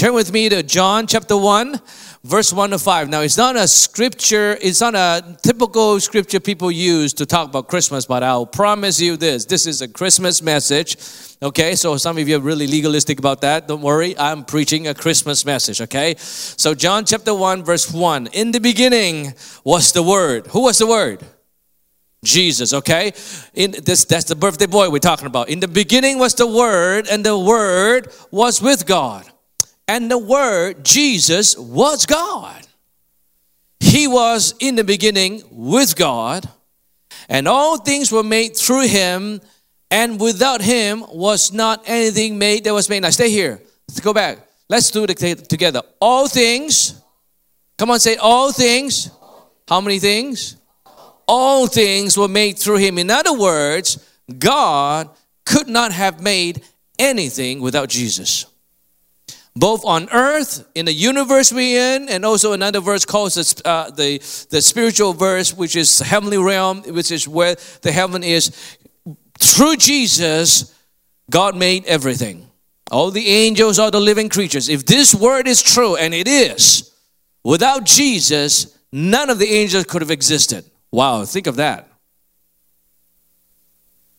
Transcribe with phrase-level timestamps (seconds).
[0.00, 1.78] Turn with me to John chapter 1,
[2.24, 3.10] verse 1 to 5.
[3.10, 7.68] Now, it's not a scripture, it's not a typical scripture people use to talk about
[7.68, 10.96] Christmas, but I'll promise you this this is a Christmas message.
[11.42, 13.68] Okay, so some of you are really legalistic about that.
[13.68, 15.82] Don't worry, I'm preaching a Christmas message.
[15.82, 18.28] Okay, so John chapter 1, verse 1.
[18.28, 20.46] In the beginning was the Word.
[20.46, 21.22] Who was the Word?
[22.24, 23.12] Jesus, okay?
[23.52, 25.50] In this that's the birthday boy we're talking about.
[25.50, 29.30] In the beginning was the word and the word was with God.
[29.90, 32.64] And the word Jesus was God.
[33.80, 36.48] He was in the beginning with God,
[37.28, 39.40] and all things were made through him,
[39.90, 43.02] and without him was not anything made that was made.
[43.02, 43.60] Now stay here.
[43.88, 44.38] Let's go back.
[44.68, 45.82] Let's do it together.
[46.00, 46.94] All things.
[47.76, 49.10] Come on, say all things.
[49.66, 50.56] How many things?
[51.30, 52.98] all things were made through him.
[52.98, 54.04] In other words,
[54.36, 55.08] God
[55.46, 56.62] could not have made
[56.98, 58.46] anything without Jesus.
[59.56, 63.90] Both on earth, in the universe we're in, and also another verse calls us, uh,
[63.90, 64.18] the,
[64.50, 68.52] the spiritual verse, which is heavenly realm, which is where the heaven is.
[69.38, 70.74] Through Jesus,
[71.28, 72.48] God made everything.
[72.90, 74.68] All the angels, all the living creatures.
[74.68, 76.92] If this word is true, and it is,
[77.42, 80.64] without Jesus, none of the angels could have existed.
[80.92, 81.88] Wow, think of that.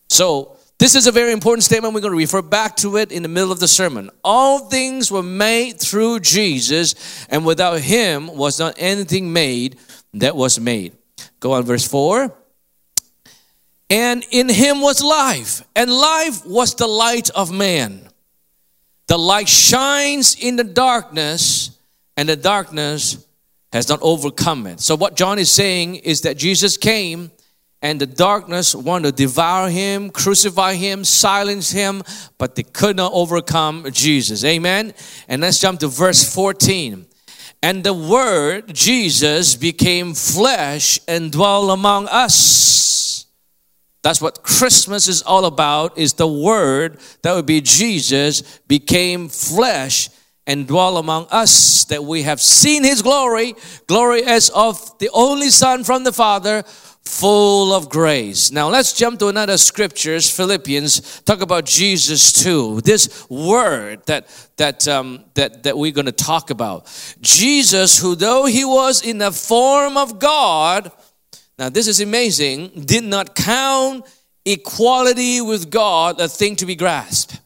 [0.08, 0.51] So,
[0.82, 1.94] this is a very important statement.
[1.94, 4.10] We're going to refer back to it in the middle of the sermon.
[4.24, 9.78] All things were made through Jesus, and without him was not anything made
[10.14, 10.92] that was made.
[11.38, 12.34] Go on, verse 4.
[13.90, 18.08] And in him was life, and life was the light of man.
[19.06, 21.78] The light shines in the darkness,
[22.16, 23.24] and the darkness
[23.72, 24.80] has not overcome it.
[24.80, 27.30] So, what John is saying is that Jesus came
[27.82, 32.02] and the darkness wanted to devour him, crucify him, silence him,
[32.38, 34.44] but they could not overcome Jesus.
[34.44, 34.94] Amen.
[35.26, 37.06] And let's jump to verse 14.
[37.60, 43.26] And the word Jesus became flesh and dwelt among us.
[44.02, 50.08] That's what Christmas is all about is the word that would be Jesus became flesh
[50.44, 53.54] and dwell among us, that we have seen his glory,
[53.86, 56.64] glory as of the only Son from the Father,
[57.04, 58.50] full of grace.
[58.52, 62.80] Now let's jump to another scriptures, Philippians, talk about Jesus too.
[62.80, 66.86] This word that that um, that that we're going to talk about,
[67.20, 70.92] Jesus, who though he was in the form of God,
[71.58, 74.06] now this is amazing, did not count
[74.44, 77.40] equality with God a thing to be grasped,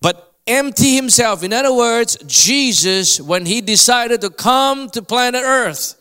[0.00, 1.42] but empty himself.
[1.42, 5.94] In other words, Jesus, when he decided to come to planet Earth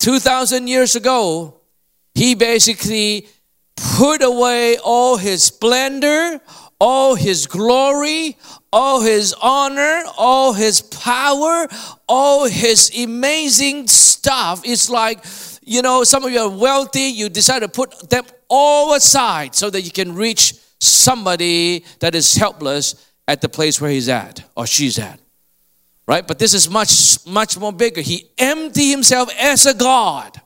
[0.00, 1.60] 2,000 years ago,
[2.14, 3.28] he basically
[3.76, 6.40] put away all his splendor,
[6.80, 8.36] all his glory,
[8.72, 11.66] all his honor, all his power,
[12.08, 14.62] all his amazing stuff.
[14.64, 15.24] It's like,
[15.62, 19.70] you know, some of you are wealthy, you decide to put them all aside so
[19.70, 24.66] that you can reach somebody that is helpless at the place where he's at or
[24.66, 25.18] she's at.
[26.06, 26.26] Right?
[26.26, 28.02] But this is much, much more bigger.
[28.02, 30.38] He emptied himself as a God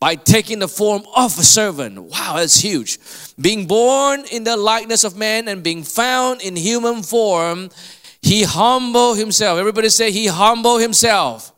[0.00, 1.98] by taking the form of a servant.
[1.98, 2.98] Wow, that's huge.
[3.38, 7.68] Being born in the likeness of man and being found in human form,
[8.22, 9.58] he humbled himself.
[9.58, 11.52] Everybody say he humbled himself.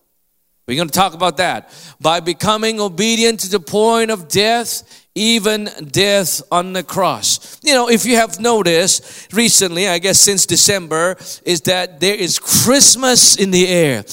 [0.67, 1.73] We're going to talk about that.
[2.01, 7.59] By becoming obedient to the point of death, even death on the cross.
[7.63, 12.39] You know, if you have noticed recently, I guess since December, is that there is
[12.39, 14.05] Christmas in the air.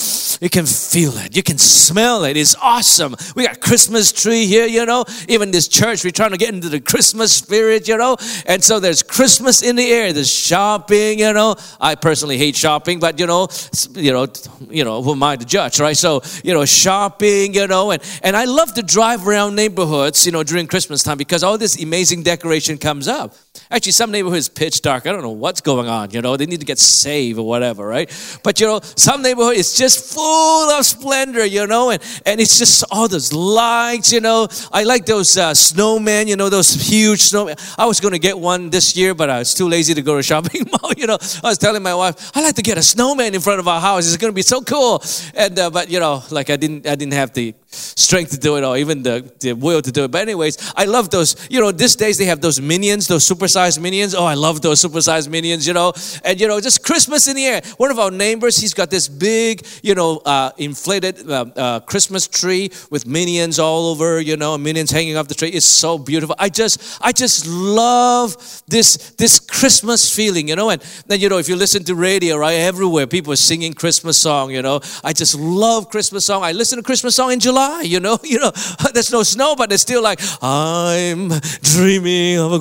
[0.42, 2.36] You can feel it, you can smell it.
[2.36, 3.16] It's awesome.
[3.36, 5.06] We got Christmas tree here, you know.
[5.30, 8.18] Even this church, we're trying to get into the Christmas spirit, you know.
[8.46, 10.12] And so there's Christmas in the air.
[10.12, 11.56] There's shopping, you know.
[11.80, 13.48] I personally hate shopping, but you know,
[13.94, 14.28] you know,
[14.70, 15.96] you know, who am I to judge, right?
[15.96, 20.32] So you know, shopping, you know, and and I love to drive around neighborhoods, you
[20.34, 23.36] know, during Christmas Christmas time because all this amazing decoration comes up.
[23.72, 25.06] Actually, some neighborhoods pitch dark.
[25.06, 26.12] I don't know what's going on.
[26.12, 28.10] You know, they need to get saved or whatever, right?
[28.44, 31.46] But you know, some neighborhood is just full of splendor.
[31.46, 34.12] You know, and and it's just all those lights.
[34.12, 36.28] You know, I like those uh, snowmen.
[36.28, 37.60] You know, those huge snowmen.
[37.78, 40.16] I was going to get one this year, but I was too lazy to go
[40.16, 40.94] to shopping mall.
[40.96, 43.60] You know, I was telling my wife, I like to get a snowman in front
[43.60, 44.08] of our house.
[44.08, 45.04] It's going to be so cool.
[45.36, 48.58] And uh, but you know, like I didn't I didn't have the strength to do
[48.58, 50.12] it or even the, the will to do it.
[50.12, 51.36] But anyways, I love those.
[51.50, 54.14] You know, these days they have those minions, those supersized minions.
[54.16, 55.68] Oh, I love those supersized minions.
[55.68, 55.94] You know,
[56.24, 57.62] and you know, just Christmas in the air.
[57.78, 62.28] One of our neighbors, he's got this big, you know, uh, inflated uh, uh, Christmas
[62.28, 64.20] tree with minions all over.
[64.20, 65.50] You know, minions hanging off the tree.
[65.50, 66.36] It's so beautiful.
[66.40, 68.36] I just, I just love
[68.68, 70.48] this this Christmas feeling.
[70.48, 73.38] You know, and then you know, if you listen to radio, right, everywhere people are
[73.38, 74.52] singing Christmas song.
[74.52, 76.44] You know, I just love Christmas song.
[76.44, 77.82] I listen to Christmas song in July.
[77.82, 78.52] You know, you know,
[78.94, 81.30] there's no snow, but it's still like I'm
[81.62, 82.60] dreaming of a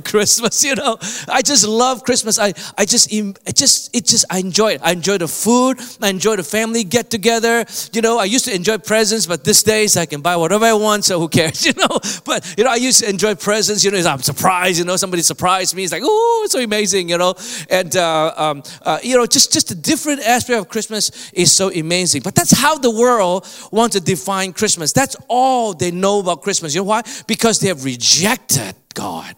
[0.04, 0.64] Christmas.
[0.64, 0.98] You know,
[1.28, 2.38] I just love Christmas.
[2.38, 4.80] I, I just, I just, it just, I enjoy it.
[4.82, 5.80] I enjoy the food.
[6.00, 7.64] I enjoy the family get together.
[7.92, 10.72] You know, I used to enjoy presents, but these days I can buy whatever I
[10.72, 11.66] want, so who cares?
[11.66, 13.82] You know, but you know, I used to enjoy presents.
[13.82, 14.78] You know, I'm surprised.
[14.78, 15.82] You know, somebody surprised me.
[15.82, 17.08] It's like, oh, it's so amazing.
[17.08, 17.34] You know,
[17.68, 21.72] and uh, um, uh, you know, just just a different aspect of Christmas is so
[21.72, 22.22] amazing.
[22.22, 24.92] But that's how the world wants to define Christmas.
[24.92, 26.74] That's all they know about Christmas.
[26.74, 27.02] You know why?
[27.26, 29.34] Because they have rejected God.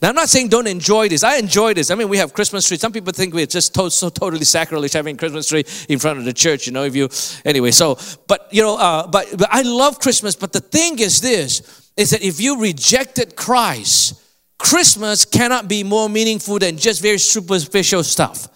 [0.00, 1.22] Now, I'm not saying don't enjoy this.
[1.24, 1.90] I enjoy this.
[1.90, 2.76] I mean, we have Christmas tree.
[2.76, 6.24] Some people think we're just to- so totally sacrilege having Christmas tree in front of
[6.24, 6.66] the church.
[6.66, 7.08] You know, if you
[7.44, 7.70] anyway.
[7.70, 10.36] So, but you know, uh, but, but I love Christmas.
[10.36, 14.20] But the thing is this: is that if you rejected Christ,
[14.58, 18.48] Christmas cannot be more meaningful than just very superficial stuff.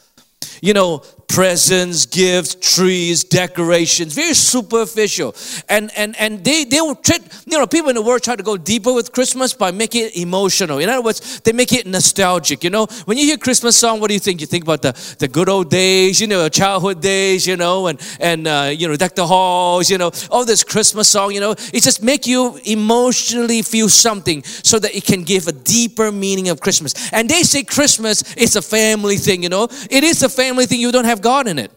[0.63, 5.35] You know, presents, gifts, trees, decorations, very superficial.
[5.69, 8.43] And and and they they will treat, you know, people in the world try to
[8.43, 10.79] go deeper with Christmas by making it emotional.
[10.79, 12.65] In other words, they make it nostalgic.
[12.65, 14.41] You know, when you hear Christmas song, what do you think?
[14.41, 18.01] You think about the, the good old days, you know, childhood days, you know, and
[18.19, 21.53] and uh, you know, deck the halls, you know, all this Christmas song, you know,
[21.53, 26.49] it just make you emotionally feel something so that it can give a deeper meaning
[26.49, 27.13] of Christmas.
[27.13, 29.69] And they say Christmas is a family thing, you know.
[29.89, 30.81] It is a family thing.
[30.81, 31.73] You don't have God in it.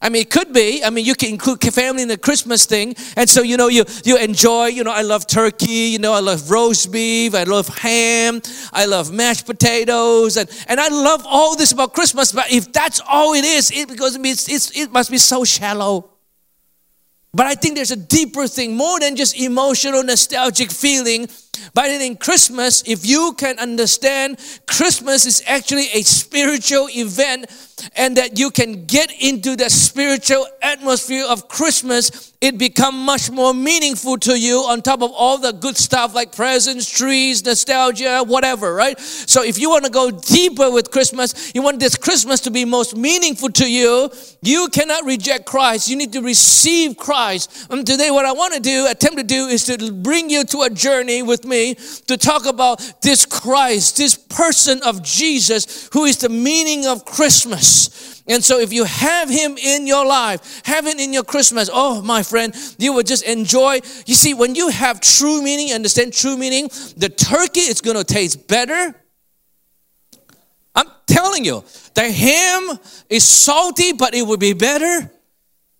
[0.00, 0.84] I mean, it could be.
[0.84, 2.94] I mean, you can include family in the Christmas thing.
[3.16, 6.20] And so, you know, you, you enjoy, you know, I love turkey, you know, I
[6.20, 8.40] love roast beef, I love ham,
[8.72, 12.30] I love mashed potatoes, and, and I love all this about Christmas.
[12.30, 16.10] But if that's all it is, it, because it's, it's, it must be so shallow.
[17.34, 21.28] But I think there's a deeper thing, more than just emotional, nostalgic feeling.
[21.74, 27.46] But in Christmas, if you can understand, Christmas is actually a spiritual event
[27.96, 33.52] and that you can get into the spiritual atmosphere of Christmas, it become much more
[33.52, 38.74] meaningful to you on top of all the good stuff like presents, trees, nostalgia, whatever,
[38.74, 38.98] right?
[39.00, 42.64] So if you want to go deeper with Christmas, you want this Christmas to be
[42.64, 45.88] most meaningful to you, you cannot reject Christ.
[45.88, 47.66] You need to receive Christ.
[47.70, 50.60] And today what I want to do, attempt to do is to bring you to
[50.60, 51.74] a journey with me
[52.06, 58.17] to talk about this Christ, this person of Jesus who is the meaning of Christmas.
[58.28, 62.02] And so, if you have Him in your life, have it in your Christmas, oh,
[62.02, 63.80] my friend, you will just enjoy.
[64.06, 68.46] You see, when you have true meaning, understand true meaning, the turkey is to taste
[68.46, 68.94] better.
[70.74, 71.64] I'm telling you,
[71.94, 72.78] the ham
[73.08, 75.10] is salty, but it will be better.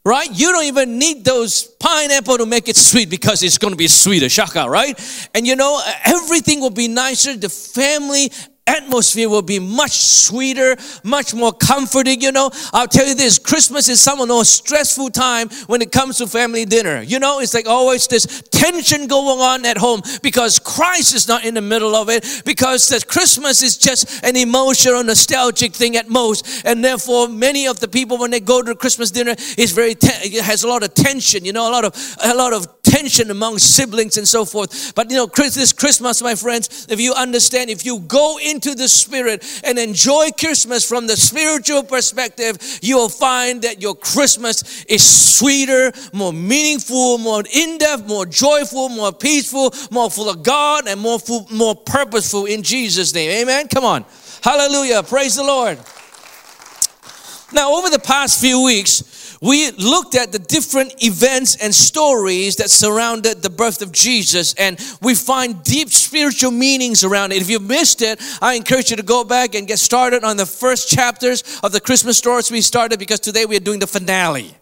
[0.05, 0.31] Right?
[0.33, 3.89] You don't even need those pineapple to make it sweet because it's going to be
[3.89, 4.99] sweeter, shaka, right?
[5.35, 7.37] And you know, everything will be nicer.
[7.37, 8.33] The family
[8.69, 12.21] atmosphere will be much sweeter, much more comforting.
[12.21, 15.83] You know, I'll tell you this Christmas is some of the most stressful time when
[15.83, 17.03] it comes to family dinner.
[17.03, 21.45] You know, it's like always this tension going on at home because Christ is not
[21.45, 26.09] in the middle of it, because that Christmas is just an emotional, nostalgic thing at
[26.09, 26.65] most.
[26.65, 29.93] And therefore, many of the people, when they go to the Christmas dinner, is very,
[29.93, 33.31] it has a lot of tension, you know, a lot of, a lot of tension
[33.31, 34.95] among siblings and so forth.
[34.95, 38.89] But you know, this Christmas, my friends, if you understand, if you go into the
[38.89, 45.39] Spirit and enjoy Christmas from the spiritual perspective, you will find that your Christmas is
[45.39, 51.01] sweeter, more meaningful, more in depth, more joyful, more peaceful, more full of God, and
[51.01, 53.31] more, full, more purposeful in Jesus' name.
[53.31, 53.69] Amen?
[53.69, 54.05] Come on.
[54.43, 55.05] Hallelujah.
[55.05, 55.79] Praise the Lord.
[57.53, 59.05] Now, over the past few weeks,
[59.41, 64.79] we looked at the different events and stories that surrounded the birth of Jesus, and
[65.01, 67.41] we find deep spiritual meanings around it.
[67.41, 70.47] If you missed it, I encourage you to go back and get started on the
[70.47, 74.58] first chapters of the Christmas stories we started because today we are doing the finale.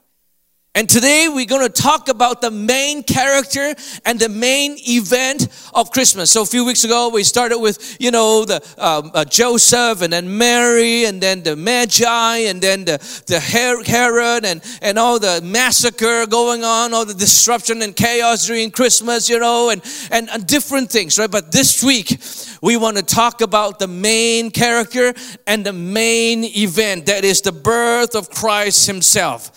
[0.77, 5.91] And today we're going to talk about the main character and the main event of
[5.91, 6.31] Christmas.
[6.31, 10.13] So a few weeks ago we started with, you know, the um, uh, Joseph and
[10.13, 15.41] then Mary and then the Magi and then the, the Herod and, and all the
[15.43, 19.81] massacre going on, all the disruption and chaos during Christmas, you know, and,
[20.11, 21.31] and, and different things, right?
[21.31, 22.21] But this week
[22.61, 25.15] we want to talk about the main character
[25.47, 29.53] and the main event that is the birth of Christ himself.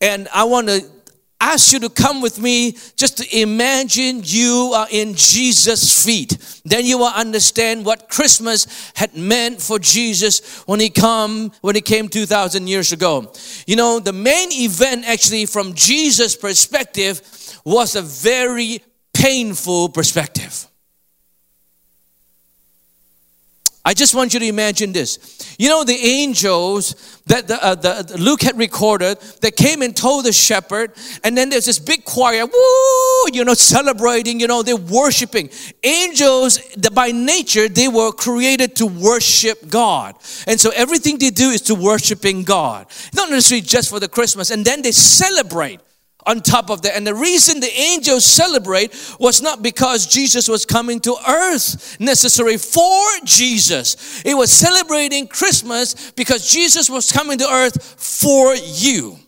[0.00, 0.84] And I want to
[1.40, 6.60] ask you to come with me just to imagine you are in Jesus' feet.
[6.64, 11.80] Then you will understand what Christmas had meant for Jesus when he come when he
[11.80, 13.32] came 2000 years ago.
[13.66, 17.20] You know, the main event actually from Jesus' perspective
[17.64, 20.66] was a very painful perspective.
[23.86, 25.56] I just want you to imagine this.
[25.60, 30.24] You know, the angels that the, uh, the, Luke had recorded that came and told
[30.24, 30.90] the shepherd,
[31.22, 35.50] and then there's this big choir, woo, you know, celebrating, you know, they're worshiping.
[35.84, 40.16] Angels, that by nature, they were created to worship God.
[40.48, 42.88] And so everything they do is to worshiping God.
[43.14, 44.50] Not necessarily just for the Christmas.
[44.50, 45.80] And then they celebrate
[46.26, 46.96] on top of that.
[46.96, 52.58] And the reason the angels celebrate was not because Jesus was coming to earth necessarily
[52.58, 54.22] for Jesus.
[54.24, 59.18] It was celebrating Christmas because Jesus was coming to earth for you.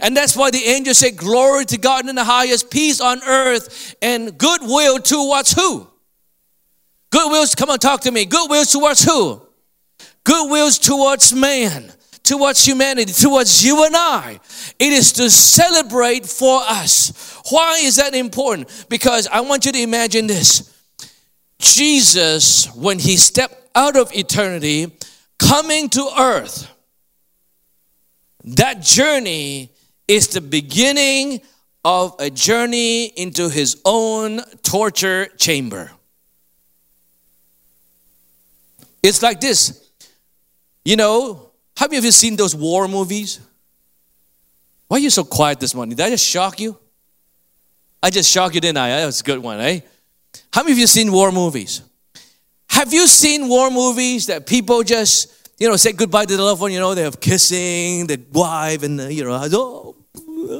[0.00, 3.94] And that's why the angels say, Glory to God in the highest, peace on earth,
[4.02, 5.86] and goodwill to towards who?
[7.10, 8.24] Goodwill, come on, talk to me.
[8.24, 9.46] Goodwill towards who?
[10.24, 14.40] Goodwill towards man towards humanity, towards you and I.
[14.78, 17.40] It is to celebrate for us.
[17.50, 18.86] Why is that important?
[18.88, 20.72] Because I want you to imagine this
[21.58, 24.92] Jesus, when he stepped out of eternity,
[25.38, 26.68] coming to earth,
[28.44, 29.72] that journey
[30.08, 31.40] is the beginning
[31.84, 35.90] of a journey into his own torture chamber.
[39.02, 39.90] It's like this.
[40.84, 43.40] You know, have you ever seen those war movies?
[44.88, 45.96] Why are you so quiet this morning?
[45.96, 46.78] Did I just shock you?
[48.02, 48.88] I just shocked you, didn't I?
[48.90, 49.80] That was a good one, eh?
[50.52, 51.82] How many of you seen war movies?
[52.68, 56.60] Have you seen war movies that people just, you know, say goodbye to the loved
[56.60, 59.81] one, you know, they have kissing the wife and, you know, oh,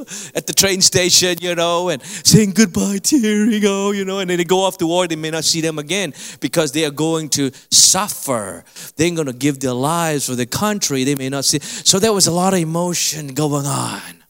[0.35, 4.37] at the train station, you know, and saying goodbye, tearing, oh, you know, and then
[4.37, 7.29] they go off to war, they may not see them again because they are going
[7.29, 8.63] to suffer.
[8.95, 11.59] They're going to give their lives for the country, they may not see.
[11.59, 14.23] So there was a lot of emotion going on.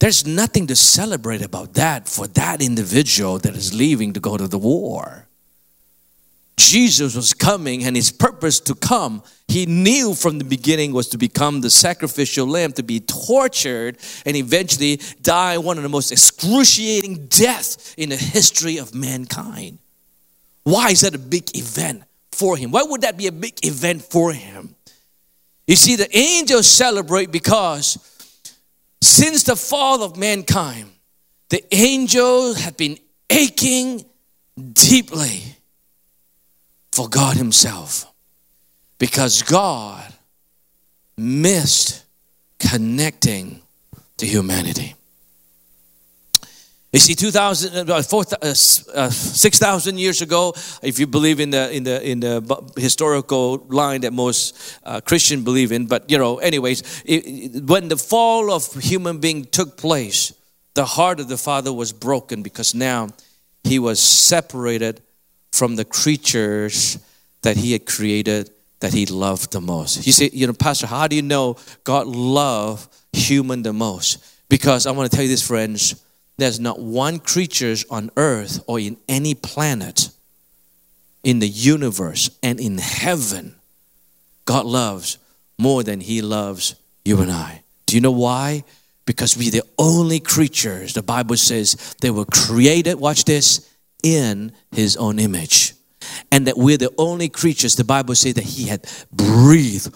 [0.00, 4.46] There's nothing to celebrate about that for that individual that is leaving to go to
[4.46, 5.28] the war.
[6.56, 11.18] Jesus was coming and his purpose to come, he knew from the beginning was to
[11.18, 17.26] become the sacrificial lamb, to be tortured and eventually die one of the most excruciating
[17.26, 19.78] deaths in the history of mankind.
[20.62, 22.70] Why is that a big event for him?
[22.70, 24.74] Why would that be a big event for him?
[25.66, 27.98] You see, the angels celebrate because
[29.02, 30.90] since the fall of mankind,
[31.48, 34.04] the angels have been aching
[34.72, 35.53] deeply
[36.94, 38.06] for God Himself
[38.98, 40.12] because God
[41.16, 42.04] missed
[42.60, 43.62] connecting
[44.16, 44.94] to humanity.
[46.92, 48.54] You see, 2,000, uh, uh,
[48.94, 54.02] uh 6,000 years ago, if you believe in the, in the, in the historical line
[54.02, 58.72] that most uh, Christians believe in, but you know, anyways, it, when the fall of
[58.74, 60.32] human being took place,
[60.74, 63.08] the heart of the Father was broken because now
[63.64, 65.02] he was separated
[65.54, 66.98] from the creatures
[67.42, 70.04] that he had created that he loved the most.
[70.04, 74.18] You say, you know, Pastor, how do you know God loved human the most?
[74.48, 76.02] Because I want to tell you this, friends,
[76.38, 80.10] there's not one creature on earth or in any planet
[81.22, 83.54] in the universe and in heaven
[84.44, 85.18] God loves
[85.56, 87.62] more than he loves you and I.
[87.86, 88.64] Do you know why?
[89.06, 93.70] Because we're the only creatures, the Bible says, they were created, watch this,
[94.04, 95.72] in his own image.
[96.30, 99.88] And that we're the only creatures, the Bible says that he had breathed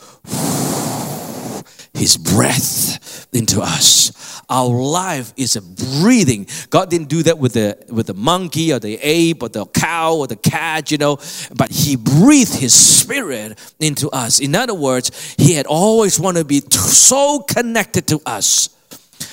[1.93, 4.43] his breath into us.
[4.49, 6.47] Our life is a breathing.
[6.71, 10.15] God didn't do that with the with the monkey or the ape or the cow
[10.15, 11.19] or the cat, you know,
[11.55, 14.41] but he breathed his spirit into us.
[14.41, 18.71] In other words, he had always wanted to be so connected to us.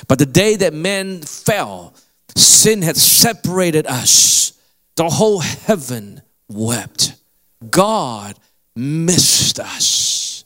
[0.08, 1.94] But the day that man fell,
[2.36, 4.55] sin had separated us
[4.96, 7.16] the whole heaven wept.
[7.70, 8.38] God
[8.76, 10.44] missed us.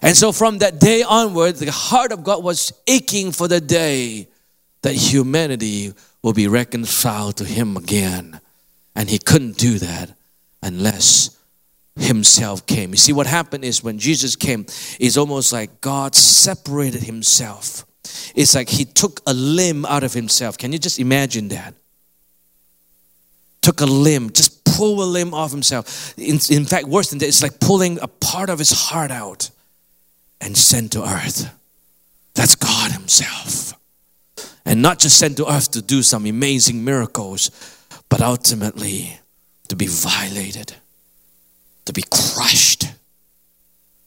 [0.00, 4.28] And so from that day onward, the heart of God was aching for the day
[4.82, 8.40] that humanity will be reconciled to Him again.
[8.96, 10.10] And He couldn't do that
[10.62, 11.36] unless
[11.96, 12.90] Himself came.
[12.90, 14.66] You see, what happened is when Jesus came,
[14.98, 17.86] it's almost like God separated Himself.
[18.34, 20.58] It's like He took a limb out of Himself.
[20.58, 21.74] Can you just imagine that?
[23.62, 26.14] Took a limb, just pull a limb off himself.
[26.18, 29.50] In, in fact, worse than that, it's like pulling a part of his heart out
[30.40, 31.50] and sent to earth.
[32.34, 33.74] That's God Himself.
[34.64, 37.50] And not just sent to earth to do some amazing miracles,
[38.08, 39.18] but ultimately
[39.68, 40.74] to be violated,
[41.84, 42.86] to be crushed.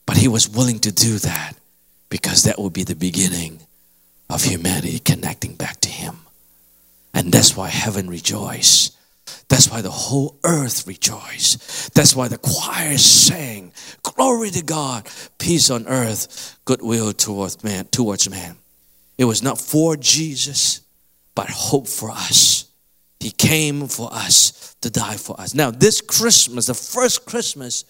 [0.06, 1.54] But He was willing to do that
[2.08, 3.60] because that would be the beginning
[4.30, 6.18] of humanity connecting back to Him.
[7.14, 8.95] And that's why heaven rejoiced.
[9.48, 11.94] That's why the whole earth rejoiced.
[11.94, 18.28] That's why the choir sang, Glory to God, peace on earth, goodwill towards man, towards
[18.28, 18.56] man.
[19.18, 20.80] It was not for Jesus,
[21.34, 22.66] but hope for us.
[23.20, 25.54] He came for us to die for us.
[25.54, 27.84] Now, this Christmas, the first Christmas,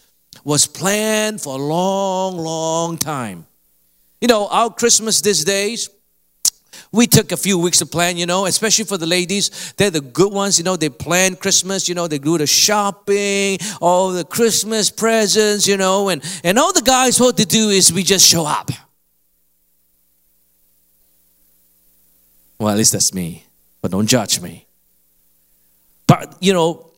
[0.44, 3.46] was planned for a long, long time.
[4.20, 5.90] You know, our Christmas these days,
[6.96, 9.74] we took a few weeks to plan, you know, especially for the ladies.
[9.76, 13.58] They're the good ones, you know, they plan Christmas, you know, they do the shopping,
[13.80, 17.92] all the Christmas presents, you know, and, and all the guys, what they do is
[17.92, 18.70] we just show up.
[22.58, 23.44] Well, at least that's me,
[23.82, 24.66] but don't judge me.
[26.06, 26.90] But, you know,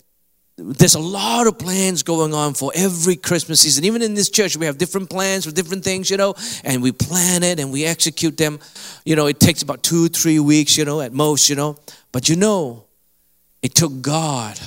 [0.59, 3.85] there's a lot of plans going on for every Christmas season.
[3.85, 6.35] Even in this church, we have different plans for different things, you know,
[6.65, 8.59] and we plan it and we execute them.
[9.05, 11.77] You know, it takes about two, three weeks, you know, at most, you know.
[12.11, 12.85] But you know,
[13.63, 14.59] it took God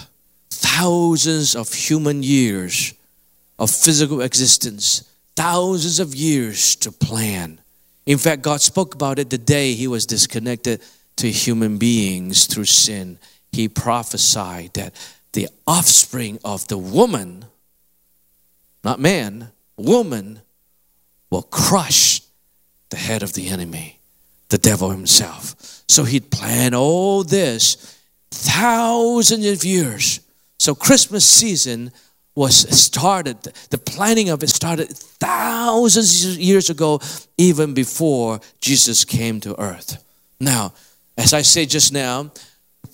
[0.50, 2.93] thousands of human years
[3.60, 5.03] of physical existence,
[5.36, 7.60] thousands of years to plan.
[8.05, 10.81] In fact, God spoke about it the day He was disconnected
[11.17, 13.19] to human beings through sin.
[13.51, 14.93] He prophesied that
[15.33, 17.45] the offspring of the woman,
[18.83, 20.41] not man, woman,
[21.29, 22.21] will crush
[22.89, 24.00] the head of the enemy,
[24.50, 25.55] the devil himself.
[25.88, 28.00] So he'd planned all this
[28.31, 30.19] thousands of years.
[30.59, 31.91] So Christmas season
[32.35, 37.00] was started, the planning of it started thousands of years ago,
[37.37, 40.03] even before Jesus came to earth.
[40.39, 40.74] Now,
[41.17, 42.31] as I said just now,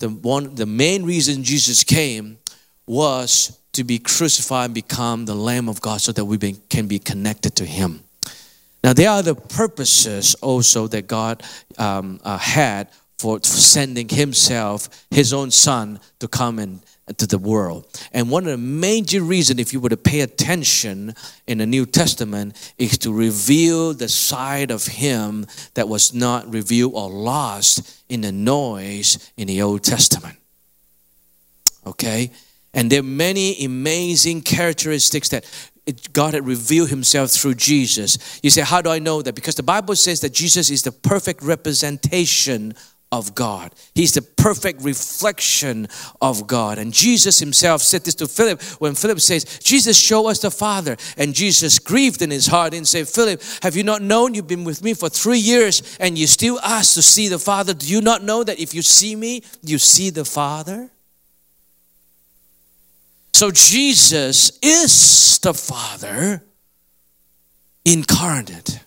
[0.00, 2.38] the one the main reason Jesus came
[2.86, 6.98] was to be crucified and become the Lamb of God so that we can be
[6.98, 8.02] connected to Him.
[8.82, 11.42] Now, there are the purposes also that God
[11.78, 16.80] um, uh, had for sending Himself, His own Son, to come and
[17.16, 17.86] to the world.
[18.12, 21.14] And one of the major reasons, if you were to pay attention
[21.46, 26.92] in the New Testament, is to reveal the side of Him that was not revealed
[26.94, 30.36] or lost in the noise in the Old Testament.
[31.86, 32.30] Okay?
[32.74, 35.44] And there are many amazing characteristics that
[36.12, 38.40] God had revealed himself through Jesus.
[38.42, 39.34] You say, How do I know that?
[39.34, 42.74] Because the Bible says that Jesus is the perfect representation
[43.10, 43.74] of God.
[43.94, 45.88] He's the perfect reflection
[46.20, 46.78] of God.
[46.78, 50.96] And Jesus himself said this to Philip when Philip says, Jesus, show us the Father.
[51.16, 54.64] And Jesus grieved in his heart and said, Philip, have you not known you've been
[54.64, 57.72] with me for three years and you still ask to see the Father?
[57.72, 60.90] Do you not know that if you see me, you see the Father?
[63.32, 66.42] So Jesus is the Father
[67.84, 68.80] incarnate.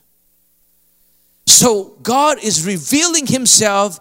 [1.48, 4.00] So God is revealing himself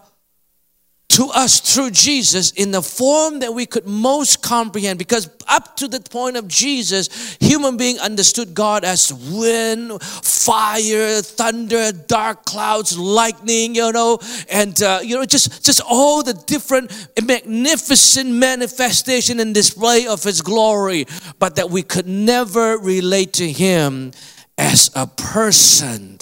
[1.11, 4.97] to us through Jesus in the form that we could most comprehend.
[4.97, 11.91] Because up to the point of Jesus human being understood God as wind fire thunder
[11.91, 14.19] dark clouds lightning you know
[14.49, 20.41] and uh, you know just just all the different magnificent manifestation and display of his
[20.41, 21.05] glory
[21.39, 24.11] but that we could never relate to him
[24.57, 26.19] as a person.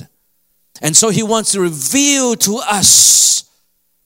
[0.82, 3.49] And so he wants to reveal to us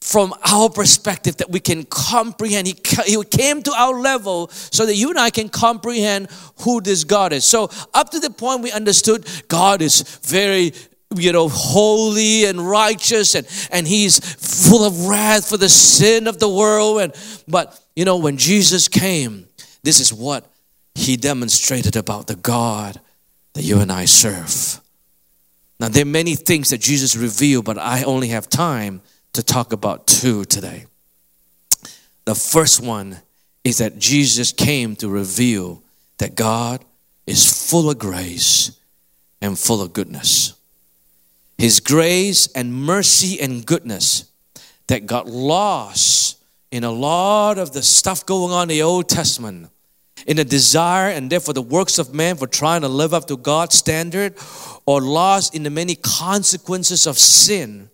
[0.03, 2.67] from our perspective that we can comprehend.
[2.67, 6.27] He, he came to our level so that you and I can comprehend
[6.59, 7.45] who this God is.
[7.45, 10.73] So, up to the point we understood God is very
[11.15, 16.39] you know, holy and righteous, and, and he's full of wrath for the sin of
[16.39, 16.99] the world.
[16.99, 17.13] And
[17.47, 19.47] but you know, when Jesus came,
[19.83, 20.45] this is what
[20.95, 22.99] he demonstrated about the God
[23.53, 24.81] that you and I serve.
[25.79, 29.01] Now, there are many things that Jesus revealed, but I only have time
[29.33, 30.85] to talk about two today.
[32.25, 33.17] The first one
[33.63, 35.81] is that Jesus came to reveal
[36.19, 36.83] that God
[37.25, 38.77] is full of grace
[39.41, 40.53] and full of goodness.
[41.57, 44.31] His grace and mercy and goodness
[44.87, 46.37] that got lost
[46.71, 49.69] in a lot of the stuff going on in the Old Testament,
[50.25, 53.37] in the desire and therefore the works of man for trying to live up to
[53.37, 54.35] God's standard,
[54.85, 57.89] or lost in the many consequences of sin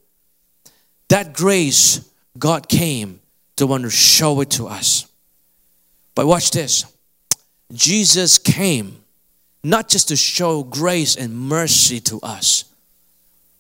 [1.10, 3.20] that grace, God came
[3.58, 5.06] to want to show it to us.
[6.16, 6.86] But watch this
[7.74, 9.04] Jesus came
[9.64, 12.66] not just to show grace and mercy to us,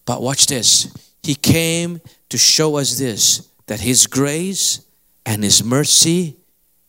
[0.06, 0.92] But watch this.
[1.22, 4.82] He came to show us this that His grace
[5.24, 6.36] and His mercy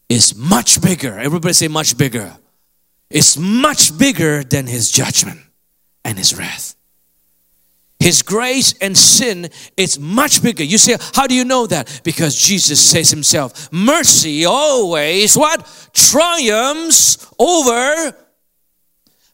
[0.08, 1.18] is much bigger.
[1.18, 2.34] Everybody say, much bigger.
[3.10, 5.40] It's much bigger than His judgment
[6.02, 6.74] and His wrath.
[8.00, 10.64] His grace and sin is much bigger.
[10.64, 12.00] You say, how do you know that?
[12.02, 15.90] Because Jesus says himself, mercy always what?
[15.92, 18.16] Triumphs over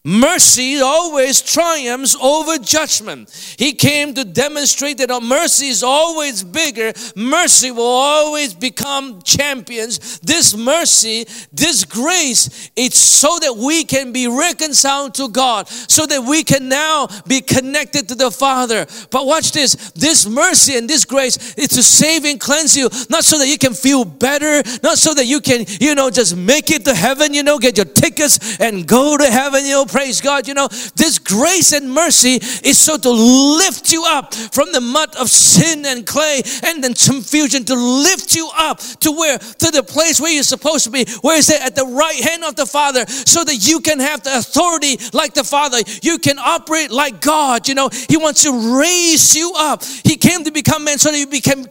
[0.06, 3.28] Mercy always triumphs over judgment.
[3.58, 6.92] He came to demonstrate that our mercy is always bigger.
[7.16, 10.20] Mercy will always become champions.
[10.20, 16.22] This mercy, this grace, it's so that we can be reconciled to God, so that
[16.22, 18.86] we can now be connected to the Father.
[19.10, 23.24] But watch this this mercy and this grace is to save and cleanse you, not
[23.24, 26.70] so that you can feel better, not so that you can, you know, just make
[26.70, 30.20] it to heaven, you know, get your tickets and go to heaven, you know praise
[30.20, 30.46] God.
[30.46, 35.16] You know, this grace and mercy is so to lift you up from the mud
[35.16, 39.38] of sin and clay and then confusion to lift you up to where?
[39.38, 41.06] To the place where you're supposed to be.
[41.22, 41.62] Where is it?
[41.62, 45.32] At the right hand of the Father so that you can have the authority like
[45.32, 45.78] the Father.
[46.02, 47.66] You can operate like God.
[47.66, 49.82] You know, He wants to raise you up.
[49.82, 51.64] He came to become man so that you, become,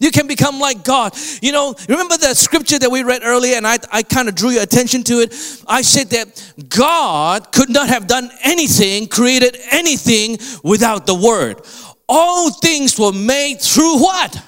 [0.00, 1.14] you can become like God.
[1.42, 4.48] You know, remember the scripture that we read earlier and I, I kind of drew
[4.48, 5.34] your attention to it?
[5.66, 6.28] I said that
[6.70, 11.60] God could not have done anything, created anything without the Word.
[12.08, 14.40] All things were made through what?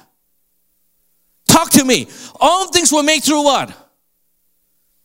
[1.45, 2.07] Talk to me.
[2.41, 3.77] All things were made through what?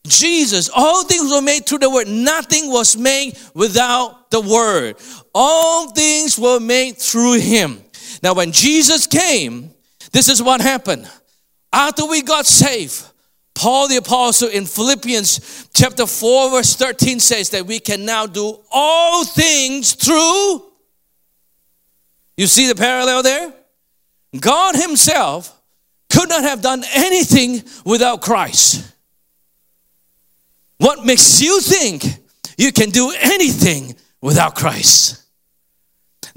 [0.06, 0.70] Jesus.
[0.72, 2.08] All things were made through the Word.
[2.08, 4.98] Nothing was made without the Word.
[5.34, 7.82] All things were made through Him.
[8.22, 9.74] Now, when Jesus came,
[10.12, 11.10] this is what happened.
[11.74, 13.04] After we got saved,
[13.56, 18.60] Paul the apostle in Philippians chapter 4 verse 13 says that we can now do
[18.70, 20.72] all things through
[22.38, 23.54] You see the parallel there?
[24.40, 25.60] God himself
[26.10, 28.94] could not have done anything without Christ.
[30.78, 32.04] What makes you think
[32.58, 35.25] you can do anything without Christ?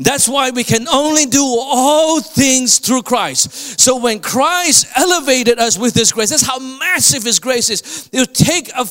[0.00, 3.80] That's why we can only do all things through Christ.
[3.80, 8.08] So when Christ elevated us with His grace, that's how massive His grace is.
[8.12, 8.84] It'll take, a,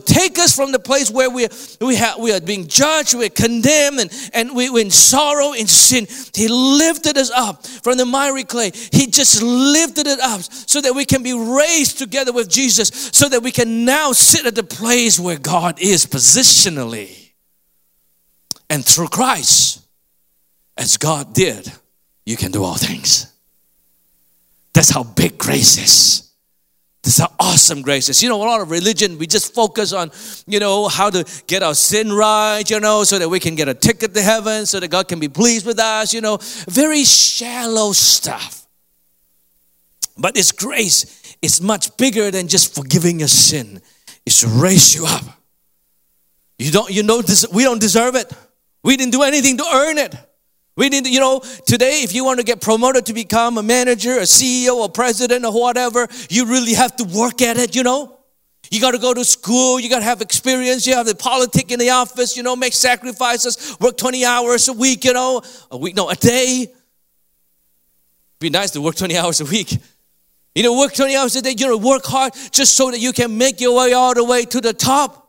[0.00, 1.46] take us from the place where we,
[1.80, 5.68] we, have, we are being judged, we're condemned, and, and we, we're in sorrow, in
[5.68, 6.08] sin.
[6.34, 8.72] He lifted us up from the miry clay.
[8.90, 13.28] He just lifted it up so that we can be raised together with Jesus, so
[13.28, 17.30] that we can now sit at the place where God is positionally.
[18.68, 19.83] And through Christ
[20.76, 21.72] as God did,
[22.26, 23.32] you can do all things.
[24.72, 26.30] That's how big grace is.
[27.02, 28.22] That's how awesome grace is.
[28.22, 30.10] You know, a lot of religion, we just focus on,
[30.46, 33.68] you know, how to get our sin right, you know, so that we can get
[33.68, 36.38] a ticket to heaven, so that God can be pleased with us, you know.
[36.66, 38.66] Very shallow stuff.
[40.16, 43.82] But this grace is much bigger than just forgiving your sin.
[44.24, 45.24] It's to raise you up.
[46.58, 47.20] You don't, you know,
[47.52, 48.32] we don't deserve it.
[48.82, 50.14] We didn't do anything to earn it.
[50.76, 54.18] We need, you know, today if you want to get promoted to become a manager,
[54.18, 58.18] a CEO, a president, or whatever, you really have to work at it, you know.
[58.70, 61.70] You got to go to school, you got to have experience, you have the politic
[61.70, 65.76] in the office, you know, make sacrifices, work 20 hours a week, you know, a
[65.76, 66.72] week, no, a day.
[68.40, 69.78] Be nice to work 20 hours a week.
[70.54, 73.12] You know, work 20 hours a day, you know, work hard just so that you
[73.12, 75.23] can make your way all the way to the top.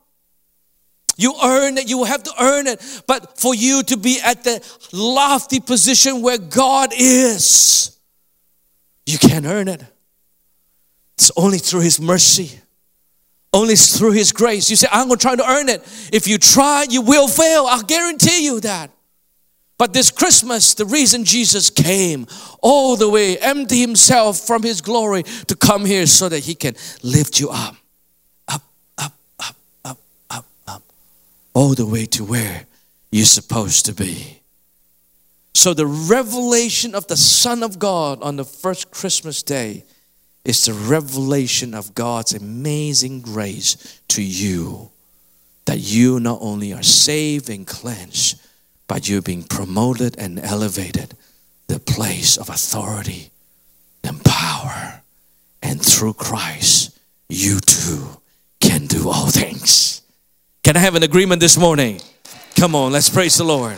[1.18, 3.04] You earn it, you will have to earn it.
[3.08, 7.98] But for you to be at the lofty position where God is,
[9.06, 9.84] you can't earn it.
[11.18, 12.60] It's only through His mercy,
[13.54, 14.70] only through His grace.
[14.70, 15.82] You say, I'm going to try to earn it.
[16.12, 17.66] If you try, you will fail.
[17.68, 18.92] I'll guarantee you that.
[19.78, 22.28] But this Christmas, the reason Jesus came
[22.62, 26.76] all the way, empty himself from his glory to come here so that he can
[27.04, 27.76] lift you up.
[31.56, 32.66] All the way to where
[33.12, 34.42] you're supposed to be.
[35.56, 39.86] So, the revelation of the Son of God on the first Christmas day
[40.44, 44.92] is the revelation of God's amazing grace to you.
[45.66, 48.40] That you not only are saved and cleansed,
[48.88, 51.16] but you're being promoted and elevated
[51.68, 53.32] the place of authority
[54.04, 55.02] and power.
[55.64, 58.22] And through Christ, you too
[58.60, 60.02] can do all things.
[60.66, 62.02] Can I have an agreement this morning?
[62.56, 63.78] Come on, let's praise the Lord.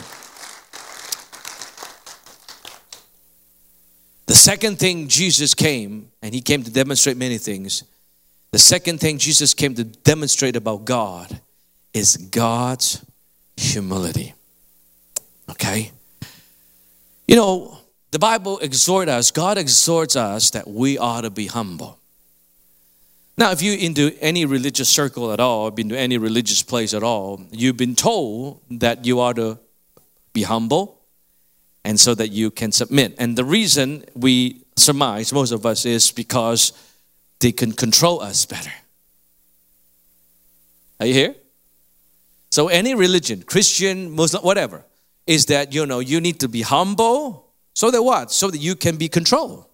[4.24, 7.84] The second thing Jesus came, and he came to demonstrate many things.
[8.52, 11.42] The second thing Jesus came to demonstrate about God
[11.92, 13.04] is God's
[13.58, 14.32] humility.
[15.50, 15.92] Okay?
[17.26, 17.80] You know,
[18.12, 21.98] the Bible exhorts us, God exhorts us that we ought to be humble.
[23.38, 27.04] Now, if you're into any religious circle at all, been to any religious place at
[27.04, 29.60] all, you've been told that you ought to
[30.32, 30.98] be humble
[31.84, 33.14] and so that you can submit.
[33.16, 36.72] And the reason we surmise, most of us, is because
[37.38, 38.72] they can control us better.
[40.98, 41.36] Are you here?
[42.50, 44.84] So, any religion, Christian, Muslim, whatever,
[45.28, 48.32] is that you know you need to be humble so that what?
[48.32, 49.67] So that you can be controlled.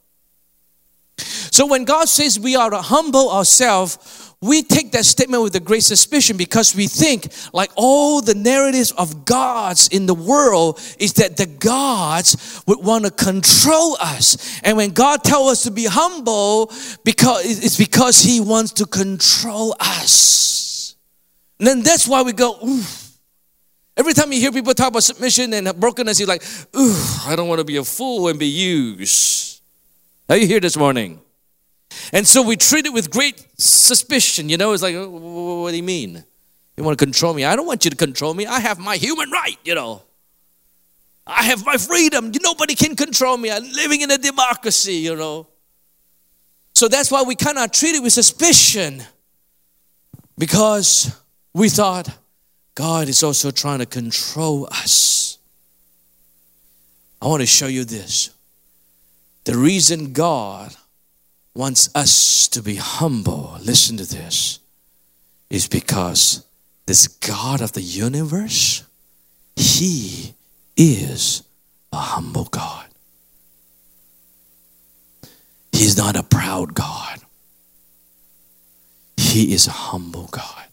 [1.16, 5.60] So when God says we are to humble ourselves, we take that statement with a
[5.60, 11.14] great suspicion because we think like all the narratives of gods in the world is
[11.14, 14.60] that the gods would want to control us.
[14.62, 16.70] And when God tells us to be humble,
[17.04, 20.96] because it's because He wants to control us.
[21.58, 22.58] And then that's why we go,
[23.96, 26.42] Every time you hear people talk about submission and brokenness, you're like,
[26.74, 29.53] I don't want to be a fool and be used.
[30.28, 31.20] Are you here this morning?
[32.12, 34.48] And so we treat it with great suspicion.
[34.48, 36.24] You know, it's like, oh, what do you mean?
[36.76, 37.44] You want to control me?
[37.44, 38.46] I don't want you to control me.
[38.46, 40.02] I have my human right, you know.
[41.26, 42.32] I have my freedom.
[42.42, 43.50] Nobody can control me.
[43.50, 45.46] I'm living in a democracy, you know.
[46.74, 49.02] So that's why we cannot treat it with suspicion
[50.36, 51.16] because
[51.52, 52.08] we thought,
[52.74, 55.38] God is also trying to control us.
[57.22, 58.33] I want to show you this.
[59.44, 60.74] The reason God
[61.54, 64.58] wants us to be humble, listen to this,
[65.50, 66.44] is because
[66.86, 68.82] this God of the universe,
[69.56, 70.34] He
[70.76, 71.42] is
[71.92, 72.86] a humble God.
[75.72, 77.20] He's not a proud God.
[79.16, 80.64] He is a humble God.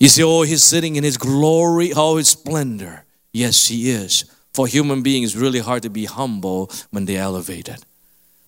[0.00, 3.04] You see, oh, he's sitting in his glory, oh, his splendor.
[3.32, 4.24] Yes, he is.
[4.52, 7.84] For human beings, really hard to be humble when they're elevated.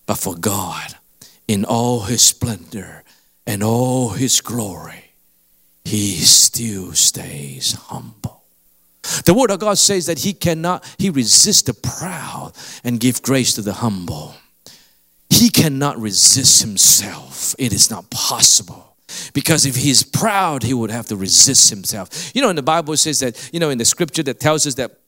[0.05, 0.95] But for God,
[1.47, 3.03] in all his splendor
[3.47, 5.11] and all his glory,
[5.85, 8.43] he still stays humble.
[9.25, 13.53] The word of God says that he cannot, he resists the proud and give grace
[13.55, 14.35] to the humble.
[15.29, 17.55] He cannot resist himself.
[17.57, 18.95] It is not possible.
[19.33, 22.31] Because if he's proud, he would have to resist himself.
[22.33, 24.75] You know, in the Bible, says that, you know, in the scripture that tells us
[24.75, 24.99] that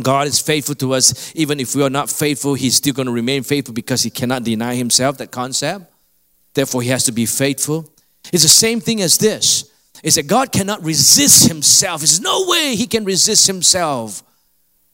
[0.00, 1.34] God is faithful to us.
[1.36, 4.44] Even if we are not faithful, he's still going to remain faithful because he cannot
[4.44, 5.84] deny himself, that concept.
[6.54, 7.88] Therefore, he has to be faithful.
[8.32, 9.70] It's the same thing as this.
[10.02, 12.00] Is that God cannot resist himself.
[12.00, 14.22] There's no way he can resist himself.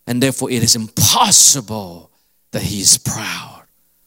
[0.07, 2.11] And therefore, it is impossible
[2.51, 3.63] that he is proud.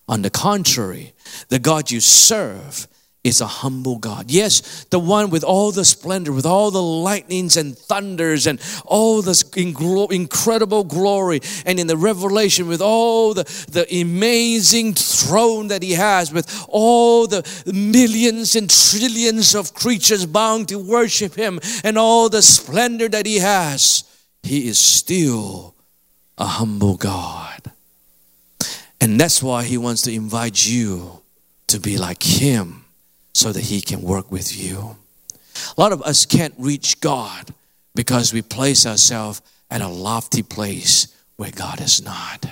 [0.08, 1.14] On the contrary,
[1.48, 2.88] the God you serve
[3.24, 4.32] is a humble God.
[4.32, 9.22] Yes, the one with all the splendor, with all the lightnings and thunders and all
[9.22, 15.92] this incredible glory, and in the revelation, with all the, the amazing throne that He
[15.92, 22.28] has, with all the millions and trillions of creatures bound to worship Him, and all
[22.28, 24.04] the splendor that He has,
[24.42, 25.76] He is still
[26.40, 27.72] a humble God.
[29.00, 31.22] And that's why He wants to invite you
[31.68, 32.81] to be like Him
[33.34, 34.98] so that He can work with you.
[35.78, 37.54] A lot of us can't reach God
[37.96, 42.46] because we place ourselves at a lofty place where God is not.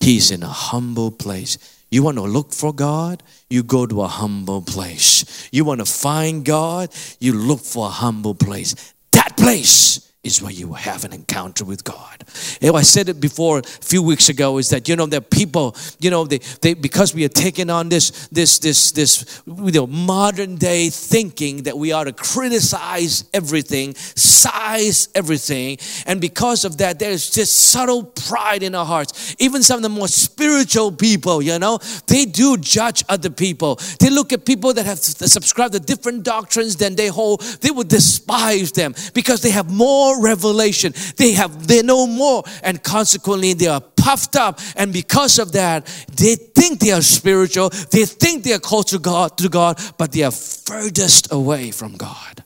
[0.00, 1.58] He's in a humble place.
[1.90, 3.22] You want to look for God?
[3.48, 5.48] You go to a humble place.
[5.52, 6.90] You want to find God?
[7.20, 8.94] You look for a humble place.
[9.12, 12.24] That place is where you have an encounter with God.
[12.62, 16.10] I said it before a few weeks ago is that you know that people you
[16.10, 20.56] know they, they because we are taking on this this this this you know modern
[20.56, 27.30] day thinking that we ought to criticize everything, size everything, and because of that there's
[27.30, 29.36] just subtle pride in our hearts.
[29.38, 33.78] Even some of the more spiritual people, you know, they do judge other people.
[34.00, 37.40] They look at people that have subscribed to different doctrines than they hold.
[37.60, 40.94] They would despise them because they have more more revelation.
[41.16, 44.60] They have, they know more, and consequently, they are puffed up.
[44.76, 47.70] And because of that, they think they are spiritual.
[47.90, 51.96] They think they are called to God, to God, but they are furthest away from
[51.96, 52.42] God.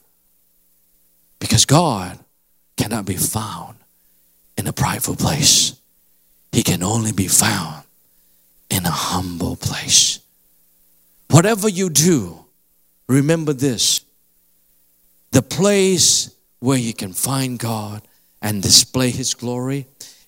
[1.39, 2.19] Because God
[2.77, 3.77] cannot be found
[4.57, 5.75] in a prideful place.
[6.53, 7.85] He can only be found
[8.71, 10.19] in a humble place.
[11.31, 12.45] Whatever you do,
[13.07, 14.01] remember this
[15.31, 18.03] the place where you can find God
[18.43, 19.87] and display His glory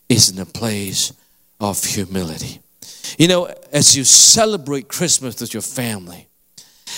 [0.09, 1.13] is in a place
[1.61, 2.61] of humility.
[3.19, 6.29] You know, as you celebrate Christmas with your family,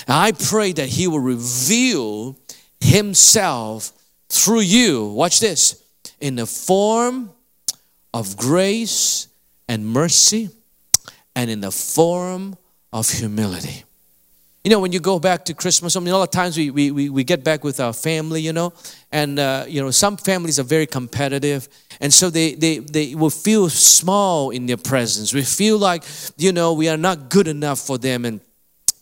[0.08, 2.36] I pray that He will reveal
[2.80, 3.92] Himself
[4.28, 5.06] through you.
[5.06, 5.82] Watch this
[6.20, 7.30] in the form
[8.14, 9.28] of grace
[9.68, 10.50] and mercy
[11.34, 12.56] and in the form
[12.92, 13.84] of humility.
[14.64, 16.70] You know, when you go back to Christmas, I mean, a lot of times we,
[16.70, 18.72] we, we, we get back with our family, you know,
[19.10, 21.68] and, uh, you know, some families are very competitive.
[22.00, 25.34] And so they, they, they will feel small in their presence.
[25.34, 26.04] We feel like,
[26.36, 28.24] you know, we are not good enough for them.
[28.24, 28.40] And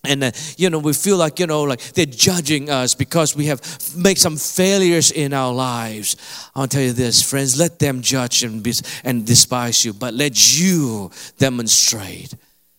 [0.02, 3.46] and uh, you know we feel like you know like they're judging us because we
[3.46, 3.60] have
[3.94, 6.16] made some failures in our lives
[6.56, 8.72] i'll tell you this friends let them judge and, be,
[9.04, 12.34] and despise you but let you demonstrate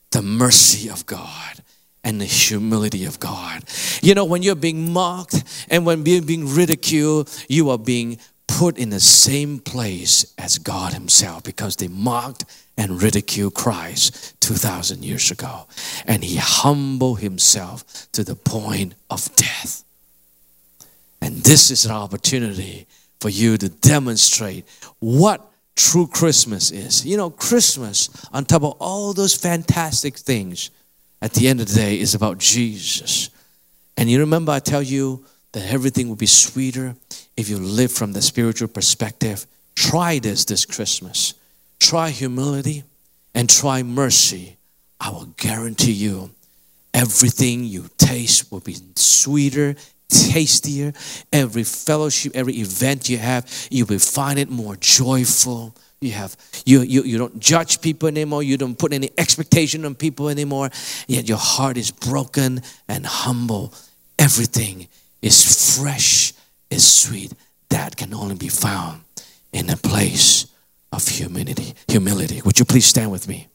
[0.09, 1.61] the mercy of god
[2.03, 3.63] and the humility of god
[4.01, 8.77] you know when you're being mocked and when you're being ridiculed you are being put
[8.77, 12.45] in the same place as god himself because they mocked
[12.81, 15.67] and ridiculed Christ 2,000 years ago.
[16.07, 19.83] And he humbled himself to the point of death.
[21.21, 22.87] And this is an opportunity
[23.19, 24.65] for you to demonstrate
[24.99, 27.05] what true Christmas is.
[27.05, 30.71] You know, Christmas, on top of all those fantastic things,
[31.21, 33.29] at the end of the day, is about Jesus.
[33.97, 36.95] And you remember, I tell you that everything will be sweeter
[37.37, 39.45] if you live from the spiritual perspective.
[39.75, 41.33] Try this this Christmas
[41.81, 42.83] try humility
[43.33, 44.55] and try mercy,
[44.99, 46.29] I will guarantee you
[46.93, 49.75] everything you taste will be sweeter,
[50.07, 50.93] tastier.
[51.33, 55.75] Every fellowship, every event you have, you will find it more joyful.
[56.01, 56.35] You have
[56.65, 60.71] you, you you don't judge people anymore, you don't put any expectation on people anymore,
[61.07, 63.71] yet your heart is broken and humble.
[64.17, 64.87] Everything
[65.21, 66.33] is fresh,
[66.71, 67.33] is sweet.
[67.69, 69.03] That can only be found
[69.53, 70.47] in a place
[70.91, 71.75] of humility.
[71.87, 72.41] Humility.
[72.45, 73.47] Would you please stand with me?